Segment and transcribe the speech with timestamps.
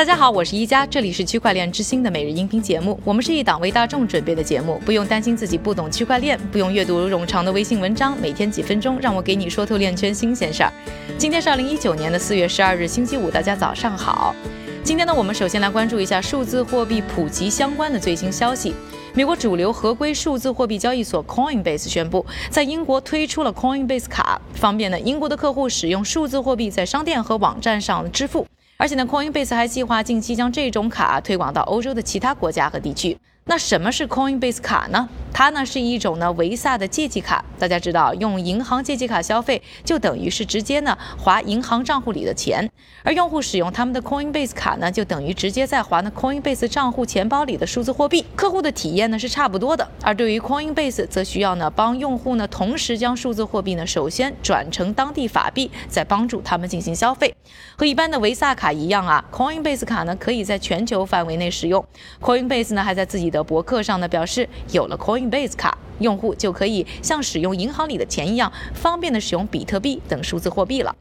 [0.00, 2.98] 大家好，我是一加，这里是区块链之星的每日音频节目。
[3.04, 10.72] 我们是一档为大众准备的节目，不用担心自己不懂区块链，不用阅读冗长的微信文章，每天几分钟，让我给你说透链圈新鲜事儿。
[11.18, 14.34] 今天是二零一九年的四月十二日，星期五，大家早上好。
[14.82, 18.74] 今天呢，我们首先来关注一下数字货币普及相关的最新消息。
[19.12, 28.46] 美国主流合规数字货币交易所 Coinbase 宣布，在英国推出了 Coinbase 卡，方便呢英国的客户使用数字货币在商店和网站上支付。
[28.80, 33.14] 而且呢，Coinbase 还计划近期将这种卡推广到欧洲的其他国家和地区。
[33.50, 35.08] 那什么是 Coinbase 卡呢？
[35.32, 37.44] 它呢是一种呢维萨的借记卡。
[37.58, 42.70] 大家知道，用银行借记卡消费，就等于是直接呢划银行账户里的钱。
[43.02, 48.24] 而用户使用他们的 Coinbase 卡呢，就等于直接在划呢 Coinbase 账户钱包里的数字货币。
[48.36, 49.88] 客户的体验呢是差不多的。
[50.00, 57.34] 而对于 Coinbase，则需要呢帮用户呢同时将数字货币呢首先转成当地法币，再帮助他们进行消费。
[57.74, 61.84] 和一般的维萨卡一样啊，Coinbase 卡呢可以在全球范围内使用。
[62.20, 70.94] Coinbase 呢还在自己的博客上呢表示，有了 Coinbase 卡，用户就可以像使用银行里的钱一样，方便的使用比特币等数字货币了。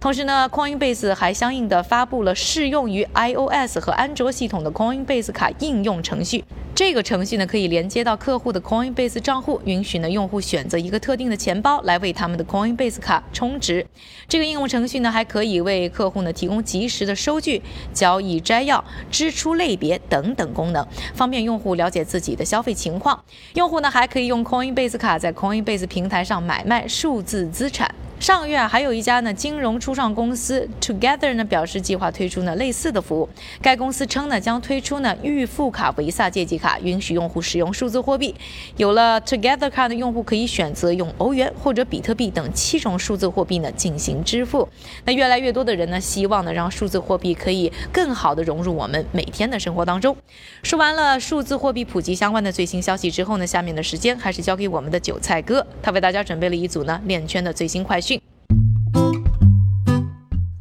[0.00, 6.44] 同时呢，Coinbase 还相应的发布了适用于 iOS 和安卓系统的 Coinbase 卡应用程序。
[6.74, 13.86] 这个程序呢，可以连接到客户的 Coinbase 账户，允许呢用户选择一个特定的钱包来为他们的 Coinbase 卡充值。
[14.26, 23.22] 这个应用程序呢，还可以为客户呢提供及时的收据、交易摘要、支出类别等等功能，方便用户了解自己的消费情况。
[23.54, 27.94] 用户呢还可以用 Coinbase 卡在 Coinbase 平台上买卖数字资产。
[28.24, 33.28] 上个月啊，还有一家呢金融初创公司 Together 呢表示计划推出呢类似的服务。
[33.60, 38.34] 该公司称呢将推出呢预付卡维萨借记卡，允许用户使用数字货币。
[38.78, 44.66] 有了 Together 卡的用户可以选择用欧元或者比特币等七种数字货币呢进行支付。
[45.04, 50.16] 那越来越多的人呢希望呢让数字货币可以更好的融入我们每天的生活当中。
[50.62, 58.13] 说完了数字货币普及相关的最新消息之后呢，下面的时间还是交给我们的韭菜哥，他为大家准备了一组呢链圈的最新快讯。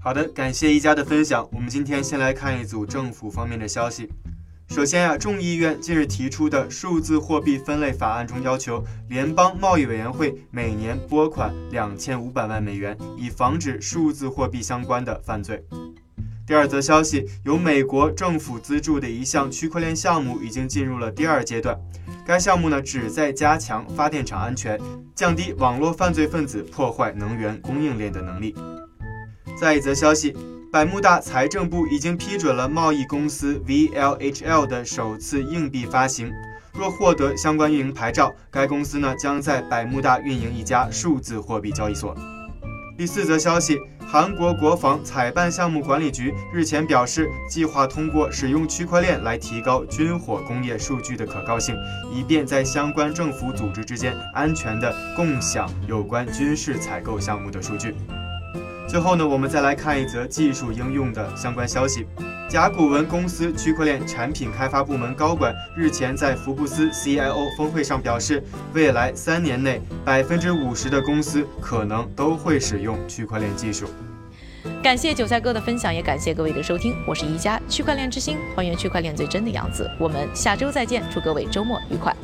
[0.04, 1.48] 好的，感谢一家的分享。
[1.54, 4.10] 我们今天先来看一组政府方面的消息。
[4.68, 15.64] 首先啊，众议院近日提出的数字货币分类法案中要求联邦贸易委员会每年拨款两千五百万美元，以防止数字货币相关的犯罪。
[16.46, 21.80] 第二则消息，由美国政府资助的一项区块链项目已经进入了第二阶段。
[22.28, 24.78] 该项目呢，旨在加强发电厂安全，
[25.16, 28.54] 降低网络犯罪分子破坏能源供应链的能力。
[29.56, 30.36] 再一则消息，
[30.72, 36.32] 百慕大财政部已经批准了贸易公司 VLHL 的首次硬币发行。
[36.74, 42.16] 若获得相关运营牌照，该公司呢将在百慕大运营一家数字货币交易所。
[42.98, 51.76] 第四则消息，韩国国防采办项目管理局日前表示，计划通过使用区块链来提高军火工业数据的可靠性，
[52.12, 57.96] 以便在相关政府组织之间安全地共享有关军事采购项目的数据。
[58.88, 62.06] 最后呢，我们再来看一则技术应用的相关消息。
[62.48, 73.88] 甲骨文公司区块链产品开发部门高管日前在福布斯 CIO 峰会上表示，未来三年内百分之五十的公司可能都会使用区块链技术。
[74.84, 76.96] 感谢韭菜哥的分享，也感谢各位的收听。
[77.08, 79.90] 我是宜家区块链之星，还原区块链最真的样子。
[79.98, 82.16] 我们下周再见，祝各位周末愉快。